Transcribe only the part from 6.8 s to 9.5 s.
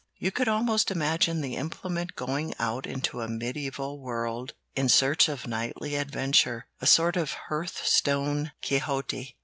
sort of hearth stone Quixote.